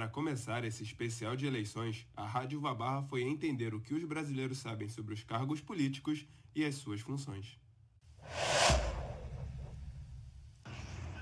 [0.00, 4.56] Para começar esse especial de eleições, a Rádio Vabarra foi entender o que os brasileiros
[4.56, 7.58] sabem sobre os cargos políticos e as suas funções.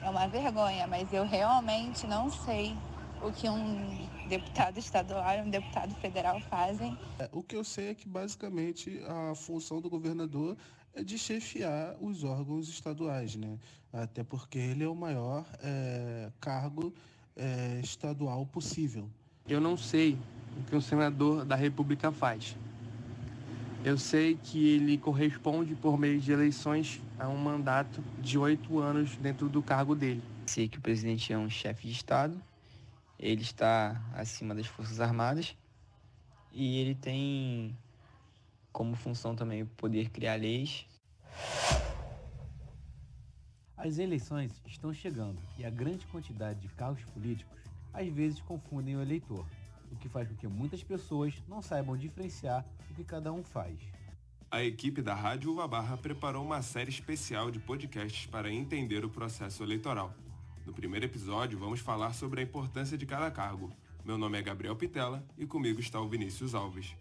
[0.00, 2.74] É uma vergonha, mas eu realmente não sei
[3.20, 6.96] o que um deputado estadual e um deputado federal fazem.
[7.18, 10.56] É, o que eu sei é que basicamente a função do governador
[10.94, 13.58] é de chefiar os órgãos estaduais, né?
[13.92, 16.94] Até porque ele é o maior é, cargo
[17.36, 19.08] é, estadual possível.
[19.48, 20.18] Eu não sei
[20.58, 22.56] o que um senador da República faz.
[23.84, 29.16] Eu sei que ele corresponde por meio de eleições a um mandato de oito anos
[29.16, 30.22] dentro do cargo dele.
[30.46, 32.40] Sei que o presidente é um chefe de Estado,
[33.18, 35.56] ele está acima das Forças Armadas
[36.52, 37.76] e ele tem
[38.72, 40.86] como função também poder criar leis.
[43.84, 47.58] As eleições estão chegando e a grande quantidade de cargos políticos
[47.92, 49.44] às vezes confundem o eleitor,
[49.90, 53.76] o que faz com que muitas pessoas não saibam diferenciar o que cada um faz.
[54.48, 59.10] A equipe da Rádio Uva Barra preparou uma série especial de podcasts para entender o
[59.10, 60.14] processo eleitoral.
[60.64, 63.72] No primeiro episódio, vamos falar sobre a importância de cada cargo.
[64.04, 66.94] Meu nome é Gabriel Pitela e comigo está o Vinícius Alves.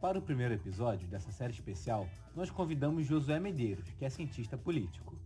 [0.00, 5.18] Para o primeiro episódio dessa série especial, nós convidamos Josué Medeiros, que é cientista político.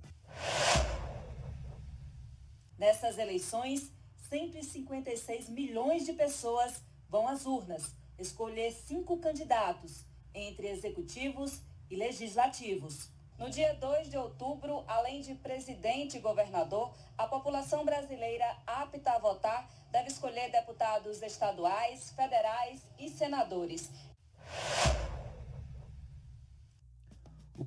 [2.79, 3.93] Nessas eleições,
[4.29, 13.11] 156 milhões de pessoas vão às urnas escolher cinco candidatos, entre executivos e legislativos.
[13.39, 19.19] No dia 2 de outubro, além de presidente e governador, a população brasileira apta a
[19.19, 23.91] votar deve escolher deputados estaduais, federais e senadores.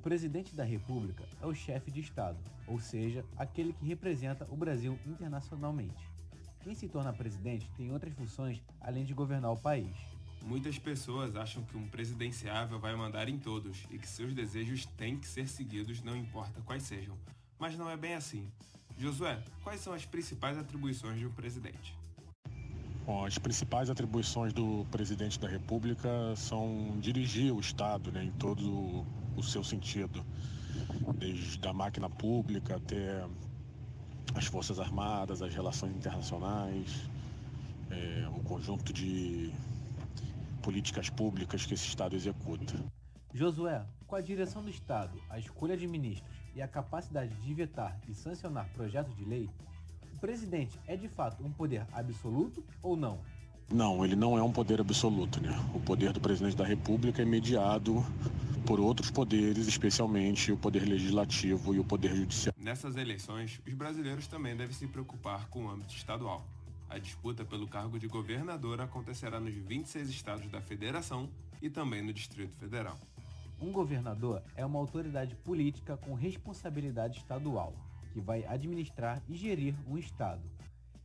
[0.06, 4.56] O presidente da República é o chefe de Estado, ou seja, aquele que representa o
[4.56, 6.08] Brasil internacionalmente.
[6.62, 9.96] Quem se torna presidente tem outras funções além de governar o país.
[10.42, 15.18] Muitas pessoas acham que um presidenciável vai mandar em todos e que seus desejos têm
[15.18, 17.18] que ser seguidos, não importa quais sejam.
[17.58, 18.48] Mas não é bem assim.
[18.96, 21.98] Josué, quais são as principais atribuições de um presidente?
[23.04, 29.04] Bom, as principais atribuições do presidente da República são dirigir o Estado né, em todo
[29.36, 30.24] o seu sentido,
[31.18, 33.24] desde a máquina pública até
[34.34, 37.08] as Forças Armadas, as relações internacionais,
[37.90, 39.52] é, o conjunto de
[40.62, 42.74] políticas públicas que esse Estado executa.
[43.32, 48.00] Josué, com a direção do Estado, a escolha de ministros e a capacidade de vetar
[48.08, 49.48] e sancionar projetos de lei,
[50.12, 53.20] o presidente é de fato um poder absoluto ou não?
[53.70, 55.50] Não, ele não é um poder absoluto, né?
[55.74, 58.04] O poder do presidente da República é mediado
[58.66, 62.60] por outros poderes, especialmente o poder legislativo e o poder judiciário.
[62.60, 66.44] Nessas eleições, os brasileiros também devem se preocupar com o âmbito estadual.
[66.90, 71.28] A disputa pelo cargo de governador acontecerá nos 26 estados da federação
[71.62, 72.98] e também no Distrito Federal.
[73.60, 77.72] Um governador é uma autoridade política com responsabilidade estadual,
[78.12, 80.42] que vai administrar e gerir um estado.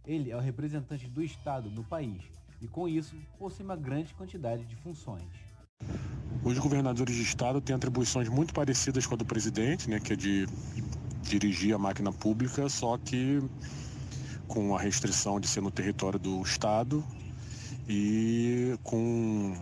[0.06, 2.24] Ele é o representante do estado no país
[2.60, 5.50] e, com isso, possui uma grande quantidade de funções.
[6.44, 10.16] Os governadores de estado têm atribuições muito parecidas com a do presidente, né, que é
[10.16, 10.47] de
[11.22, 13.41] dirigir a máquina pública, só que
[14.47, 17.03] com a restrição de ser no território do Estado
[17.88, 19.56] e com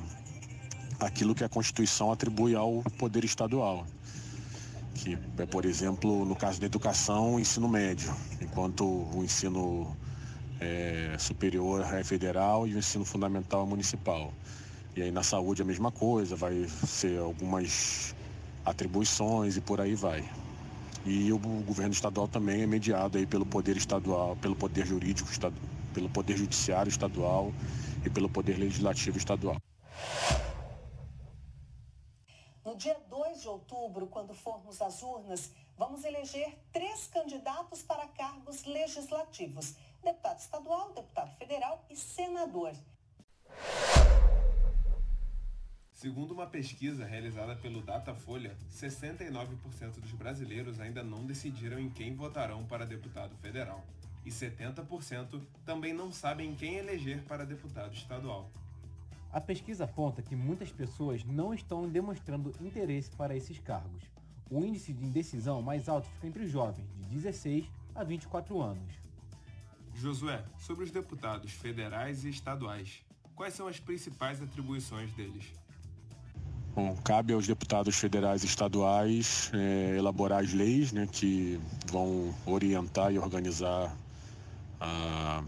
[1.00, 3.86] aquilo que a Constituição atribui ao poder estadual,
[4.96, 9.96] que é, por exemplo, no caso da educação, ensino médio, enquanto o ensino
[10.60, 14.34] é, superior é federal e o ensino fundamental é municipal.
[15.00, 18.14] E aí na saúde a mesma coisa, vai ser algumas
[18.66, 20.30] atribuições e por aí vai.
[21.06, 25.30] E o governo estadual também é mediado aí pelo poder estadual, pelo poder jurídico,
[25.94, 27.54] pelo poder judiciário estadual
[28.06, 29.56] e pelo poder legislativo estadual.
[32.66, 38.66] No dia 2 de outubro, quando formos às urnas, vamos eleger três candidatos para cargos
[38.66, 42.74] legislativos: deputado estadual, deputado federal e senador.
[46.00, 52.64] Segundo uma pesquisa realizada pelo Datafolha, 69% dos brasileiros ainda não decidiram em quem votarão
[52.64, 53.86] para deputado federal.
[54.26, 58.50] E 70% também não sabem quem eleger para deputado estadual.
[59.30, 64.04] A pesquisa aponta que muitas pessoas não estão demonstrando interesse para esses cargos.
[64.50, 68.94] O índice de indecisão mais alto fica entre os jovens, de 16 a 24 anos.
[69.96, 73.04] Josué, sobre os deputados federais e estaduais,
[73.36, 75.60] quais são as principais atribuições deles?
[76.80, 81.60] Bom, cabe aos deputados federais e estaduais é, elaborar as leis né, que
[81.92, 83.94] vão orientar e organizar
[84.80, 85.44] a,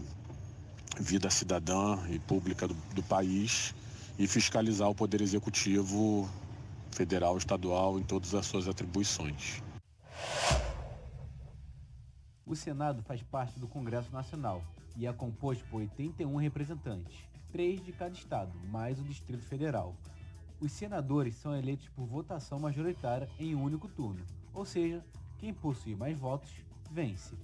[1.00, 3.74] vida cidadã e pública do, do país
[4.18, 6.28] e fiscalizar o poder executivo
[6.90, 9.62] federal, estadual em todas as suas atribuições.
[12.44, 14.62] O Senado faz parte do Congresso Nacional
[14.98, 17.16] e é composto por 81 representantes,
[17.50, 19.96] três de cada estado, mais o Distrito Federal.
[20.62, 24.24] Os senadores são eleitos por votação majoritária em um único turno,
[24.54, 25.04] ou seja,
[25.36, 26.52] quem possui mais votos
[26.88, 27.34] vence.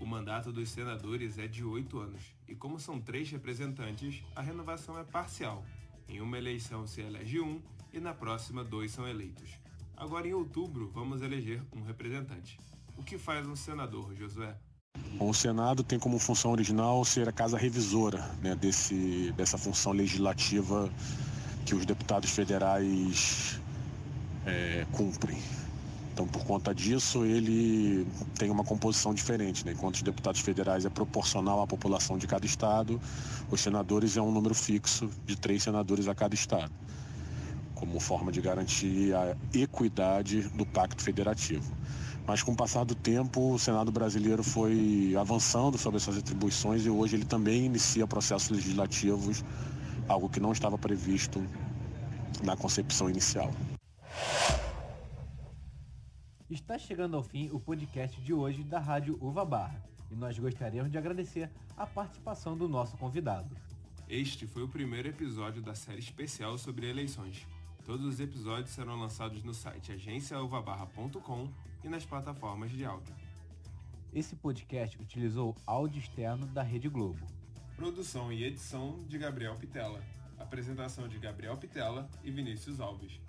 [0.00, 4.98] O mandato dos senadores é de oito anos, e como são três representantes, a renovação
[4.98, 5.62] é parcial.
[6.08, 7.60] Em uma eleição se elege um
[7.92, 9.50] e na próxima dois são eleitos.
[9.94, 12.58] Agora em outubro vamos eleger um representante.
[12.96, 14.56] O que faz um senador, Josué?
[15.20, 20.90] O Senado tem como função original ser a casa revisora né, desse, dessa função legislativa
[21.68, 23.60] que os deputados federais
[24.46, 25.36] é, cumprem.
[26.14, 28.06] Então, por conta disso, ele
[28.38, 29.66] tem uma composição diferente.
[29.66, 29.72] Né?
[29.72, 32.98] Enquanto os deputados federais é proporcional à população de cada estado,
[33.50, 36.72] os senadores é um número fixo de três senadores a cada estado,
[37.74, 41.70] como forma de garantir a equidade do pacto federativo.
[42.26, 46.90] Mas com o passar do tempo, o Senado brasileiro foi avançando sobre essas atribuições e
[46.90, 49.44] hoje ele também inicia processos legislativos,
[50.08, 51.40] algo que não estava previsto
[52.42, 53.52] na concepção inicial.
[56.50, 60.90] Está chegando ao fim o podcast de hoje da Rádio Uva Barra e nós gostaríamos
[60.90, 63.54] de agradecer a participação do nosso convidado.
[64.08, 67.46] Este foi o primeiro episódio da série especial sobre eleições.
[67.84, 71.48] Todos os episódios serão lançados no site agenciauvabarra.com
[71.84, 73.14] e nas plataformas de áudio.
[74.12, 77.37] Esse podcast utilizou áudio externo da Rede Globo.
[77.78, 80.02] Produção e edição de Gabriel Pitela.
[80.36, 83.20] Apresentação de Gabriel Pitela e Vinícius Alves.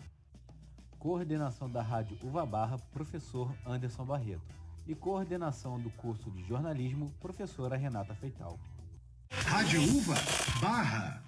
[0.98, 4.42] Coordenação da Rádio Uva Barra, professor Anderson Barreto.
[4.88, 8.60] E coordenação do curso de jornalismo, professora Renata Feital.
[9.32, 10.16] Rádio Uva
[10.60, 11.16] Barra.